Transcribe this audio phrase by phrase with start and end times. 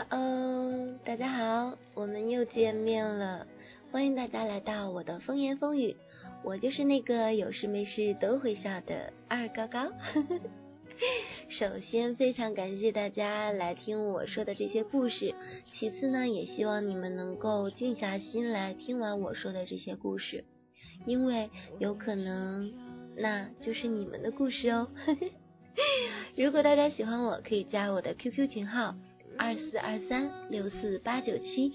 [0.00, 3.46] 哈喽，大家好，我们又见面了，
[3.92, 5.94] 欢迎大家来到我的风言风语，
[6.42, 9.92] 我就是那个有事没事都会笑的二高高。
[11.50, 15.34] 首先，非常感谢大家来听我说的这些故事，
[15.74, 20.46] 其次呢，也希望你们能够静下心来听完我说的这些故事，
[21.04, 22.72] 因为有可能
[23.18, 24.88] 那就是你们的故事哦。
[26.38, 28.94] 如果大家喜欢我，可以加我的 QQ 群号
[29.40, 31.72] 二四二三六四八九七，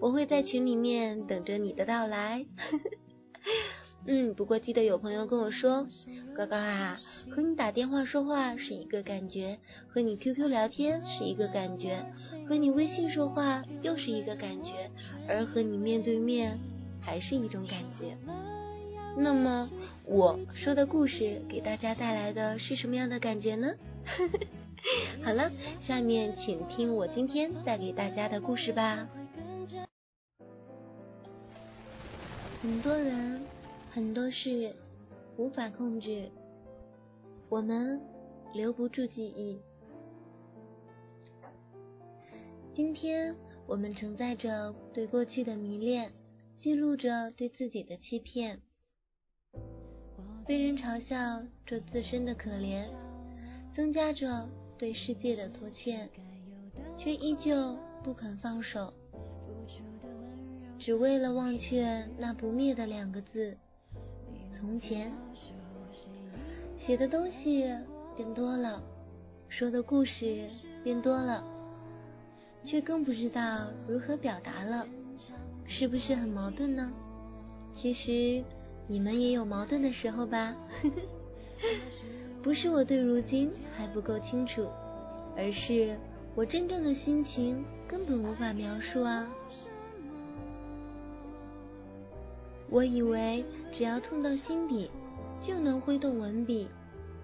[0.00, 2.46] 我会在群里面等着你的到来。
[4.08, 5.86] 嗯，不过记得有朋友跟我说，
[6.34, 6.98] 高高啊，
[7.30, 12.02] 和你打电话说话是一个感觉，和你 QQ 聊天是一个感觉，
[12.48, 14.90] 和你微信说话又是一个感觉，
[15.28, 16.58] 而和你面对面
[17.02, 18.16] 还是一种感觉。
[19.18, 19.70] 那么
[20.06, 23.68] 我说的故事给大家带来的是什么样的感觉呢？
[24.06, 24.38] 呵呵
[25.24, 25.50] 好了，
[25.86, 29.08] 下面请听我今天带给大家的故事吧。
[32.60, 33.40] 很多人，
[33.92, 34.74] 很多事
[35.36, 36.30] 无法控制，
[37.48, 38.00] 我们
[38.54, 39.60] 留不住记忆。
[42.74, 46.12] 今天我们承载着对过去的迷恋，
[46.56, 48.60] 记录着对自己的欺骗。
[50.46, 52.88] 被人嘲笑着自身的可怜，
[53.74, 54.48] 增加着
[54.82, 56.10] 对世界的拖欠，
[56.98, 58.92] 却依旧不肯放手，
[60.76, 63.56] 只为了忘却那不灭的两个字——
[64.58, 65.12] 从前。
[66.84, 67.72] 写的东西
[68.16, 68.82] 变多了，
[69.48, 70.48] 说的故事
[70.82, 71.44] 变多了，
[72.64, 74.84] 却更不知道如何表达了，
[75.64, 76.92] 是不是很矛盾呢？
[77.76, 78.42] 其实。
[78.88, 80.56] 你们也有矛盾的时候吧？
[82.42, 84.66] 不是我对如今还不够清楚，
[85.36, 85.96] 而是
[86.34, 89.30] 我真正的心情根本无法描述啊！
[92.68, 94.90] 我以为只要痛到心底
[95.40, 96.66] 就能挥动文笔，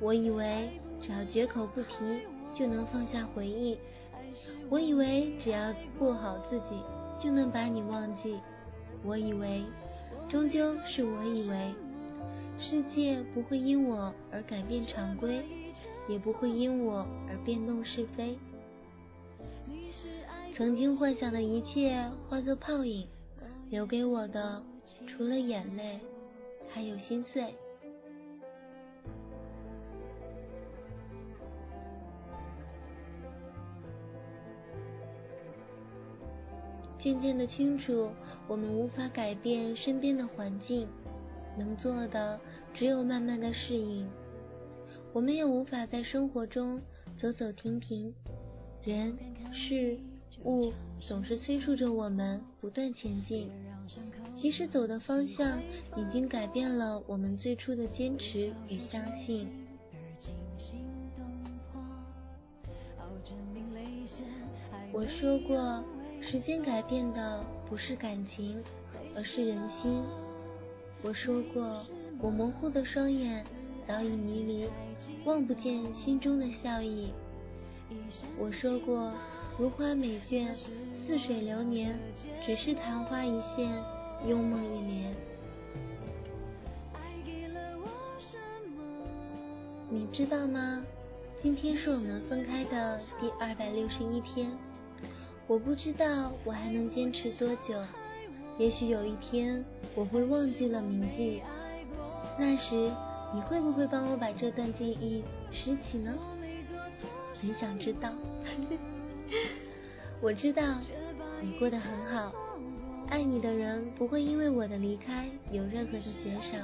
[0.00, 0.70] 我以为
[1.02, 2.22] 只要绝口不提
[2.54, 3.76] 就能放下回忆，
[4.70, 6.80] 我以为只要过好自己
[7.22, 8.38] 就能把你忘记，
[9.04, 9.62] 我以为。
[10.30, 11.74] 终究是我以为，
[12.62, 15.42] 世界不会因我而改变常规，
[16.08, 18.38] 也不会因我而变动是非。
[20.54, 23.06] 曾经幻想的一切化作泡影，
[23.68, 24.62] 留给我的
[25.06, 25.98] 除了眼泪，
[26.72, 27.54] 还有心碎。
[36.98, 38.10] 渐渐的清楚，
[38.46, 40.86] 我们无法改变身边的环境，
[41.56, 42.38] 能做的
[42.74, 44.08] 只有慢慢的适应。
[45.12, 46.80] 我们也无法在生活中
[47.16, 48.14] 走走停停，
[48.82, 49.16] 人
[49.52, 49.98] 事
[50.44, 53.50] 物总是催促着我们不断前进，
[54.36, 55.60] 即使走的方向
[55.96, 59.48] 已经改变了我们最初的坚持与相信。
[64.92, 65.84] 我说过。
[66.24, 68.62] 时间改变的不是感情，
[69.16, 70.04] 而是人心。
[71.02, 71.84] 我说过，
[72.20, 73.44] 我模糊的双眼
[73.86, 74.70] 早已迷离，
[75.24, 77.12] 望不见心中的笑意。
[78.38, 79.12] 我说过，
[79.58, 80.46] 如花美眷，
[81.04, 81.98] 似水流年，
[82.46, 83.68] 只是昙花一现，
[84.28, 85.14] 幽梦一帘。
[89.90, 90.86] 你知道吗？
[91.42, 94.50] 今天是我们分开的第二百六十一天。
[95.48, 97.74] 我不知道我还能坚持多久，
[98.58, 99.64] 也许有一天
[99.94, 101.42] 我会忘记了铭记，
[102.38, 102.92] 那时
[103.34, 106.14] 你会不会帮我把这段记忆拾起呢？
[107.40, 108.10] 很想知道。
[110.20, 110.62] 我知道
[111.40, 112.32] 你过得很好，
[113.08, 116.58] 爱你的人不会因为我的离开有任何的减少，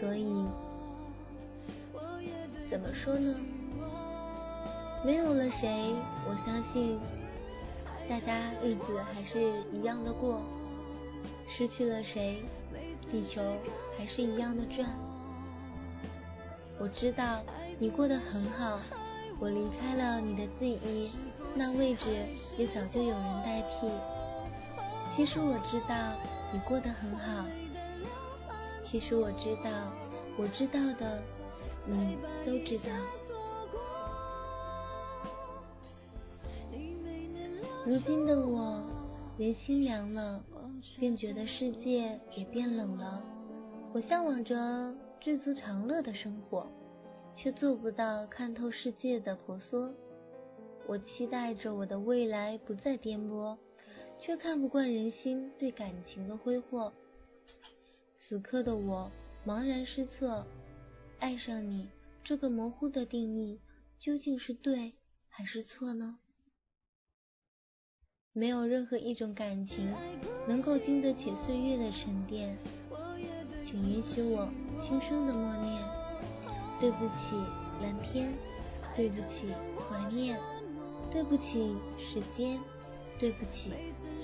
[0.00, 0.44] 所以
[2.70, 3.36] 怎么说呢？
[5.04, 5.94] 没有了谁，
[6.26, 6.98] 我相信。
[8.08, 9.40] 大家日子还是
[9.72, 10.42] 一样的过，
[11.54, 12.42] 失去了谁，
[13.10, 13.42] 地球
[13.96, 14.88] 还是一样的转。
[16.80, 17.42] 我知道
[17.78, 18.80] 你过得很好，
[19.38, 21.10] 我离开了你的记忆，
[21.54, 22.06] 那位置
[22.56, 23.90] 也早就有人代替。
[25.14, 25.94] 其实我知道
[26.52, 27.44] 你过得很好，
[28.82, 29.70] 其实我知道，
[30.38, 31.22] 我知道的，
[31.86, 32.16] 你
[32.46, 32.90] 都知道。
[37.84, 38.82] 如今的我，
[39.36, 40.40] 人心凉了，
[40.98, 43.24] 便觉得世界也变冷了。
[43.92, 46.70] 我向往着知足常乐的生活，
[47.34, 49.94] 却做不到看透世界的婆娑。
[50.86, 53.56] 我期待着我的未来不再颠簸，
[54.18, 56.92] 却看不惯人心对感情的挥霍。
[58.18, 59.10] 此刻的我
[59.46, 60.46] 茫然失措，
[61.18, 61.88] 爱上你
[62.24, 63.60] 这个模糊的定义
[63.98, 64.92] 究竟是对
[65.28, 66.18] 还是错呢？
[68.34, 69.92] 没有任何一种感情
[70.48, 72.56] 能够经得起岁月的沉淀，
[73.62, 74.48] 请允许我
[74.82, 75.82] 轻声的默念：
[76.80, 77.36] 对不起，
[77.82, 78.32] 蓝天；
[78.96, 79.52] 对不起，
[79.86, 80.38] 怀念；
[81.10, 82.58] 对不起，时间；
[83.18, 83.70] 对不起，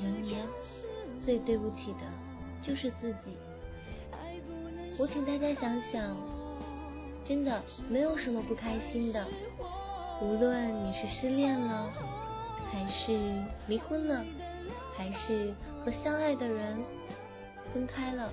[0.00, 0.46] 流年。
[1.22, 2.00] 最对不起的
[2.62, 3.36] 就是自己。
[4.98, 6.16] 我请大家想想，
[7.22, 9.26] 真的没有什么不开心的，
[10.22, 11.92] 无论你是失恋了。
[12.70, 14.24] 还是离婚了，
[14.94, 15.52] 还是
[15.84, 16.78] 和相爱的人
[17.72, 18.32] 分开了，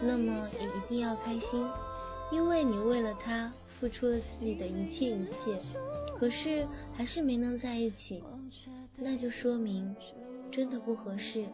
[0.00, 1.68] 那么也一定要开心，
[2.30, 5.60] 因为你为了他付出了自己的一切一切，
[6.18, 8.22] 可是还是没能在一起，
[8.96, 9.94] 那就说明
[10.52, 11.44] 真的不合适。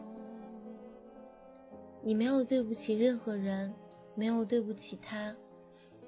[2.03, 3.73] 你没有对不起任何人，
[4.15, 5.35] 没有对不起他，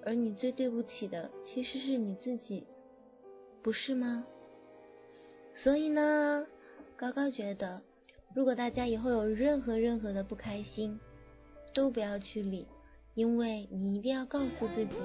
[0.05, 2.65] 而你最对不起的其实是你自己，
[3.61, 4.25] 不是吗？
[5.63, 6.45] 所以呢，
[6.97, 7.81] 高高觉得，
[8.35, 10.99] 如果大家以后有任何任何的不开心，
[11.73, 12.67] 都不要去理，
[13.13, 14.95] 因为你一定要告诉自己，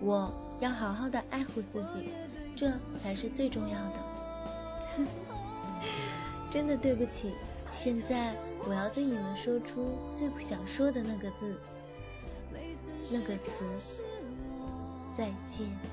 [0.00, 2.12] 我要好好的爱护自己，
[2.56, 5.06] 这才是最重要的。
[6.50, 7.32] 真的对不起，
[7.80, 8.34] 现在
[8.66, 11.54] 我要对你们说出最不想说的那个字，
[13.12, 13.52] 那个词，
[15.16, 15.26] 再
[15.56, 15.87] 见。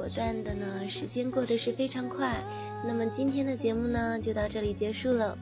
[0.00, 2.42] 果断的呢，时间过得是非常快。
[2.86, 5.36] 那么今天的节目呢，就到这里结束了。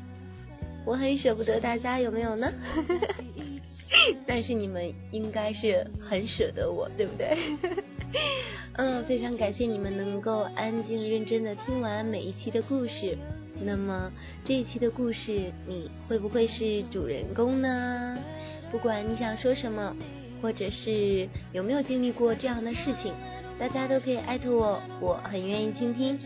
[0.85, 2.53] 我很舍不得大家，有没有呢？
[4.27, 7.39] 但是你们应该是很舍得我，对不对？
[8.75, 13.17] 嗯，非常感谢你们能够安静认真的听完每一期的故事。
[13.63, 14.11] 那么
[14.45, 18.19] 这一期的故事，你会不会是主人公呢？
[18.73, 19.97] 不管你想说什么。
[20.41, 23.13] 或者是有没有经历过这样的事情，
[23.59, 26.19] 大家都可以艾特我，我很愿意倾听。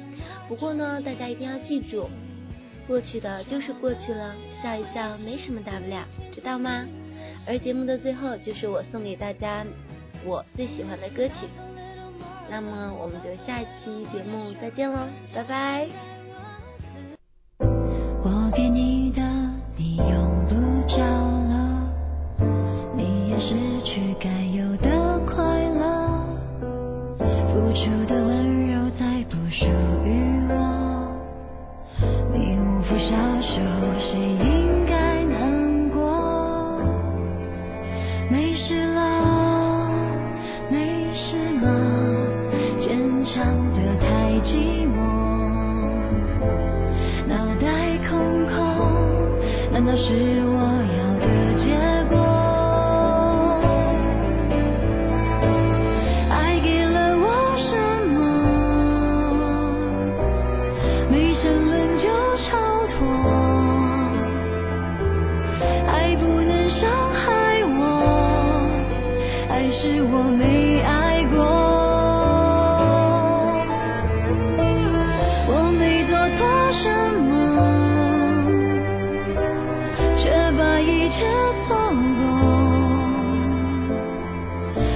[0.48, 2.08] 不过呢，大家一定要记住，
[2.86, 6.86] 过去的就是过去了，笑一笑没什么大不了，知道吗？
[7.46, 9.64] 而节目的最后就是我送给大家
[10.24, 11.46] 我最喜欢的歌曲。
[12.50, 15.88] 那么我们就下一期节目再见喽，拜拜。
[18.22, 19.01] 我给，你
[81.12, 81.26] 却
[81.66, 82.24] 错过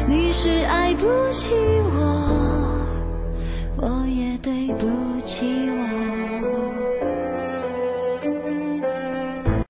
[0.09, 1.76] 你是爱不起